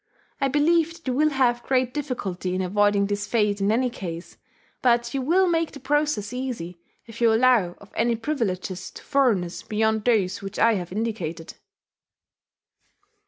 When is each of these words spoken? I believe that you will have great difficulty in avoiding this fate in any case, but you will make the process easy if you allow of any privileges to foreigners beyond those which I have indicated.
I 0.39 0.47
believe 0.47 0.93
that 0.95 1.05
you 1.07 1.13
will 1.13 1.29
have 1.29 1.61
great 1.61 1.93
difficulty 1.93 2.55
in 2.55 2.61
avoiding 2.63 3.05
this 3.05 3.27
fate 3.27 3.61
in 3.61 3.71
any 3.71 3.91
case, 3.91 4.35
but 4.81 5.13
you 5.13 5.21
will 5.21 5.47
make 5.47 5.73
the 5.73 5.79
process 5.79 6.33
easy 6.33 6.79
if 7.05 7.21
you 7.21 7.31
allow 7.31 7.75
of 7.79 7.93
any 7.95 8.15
privileges 8.15 8.89
to 8.89 9.03
foreigners 9.03 9.61
beyond 9.61 10.03
those 10.05 10.41
which 10.41 10.57
I 10.57 10.73
have 10.73 10.91
indicated. 10.91 11.53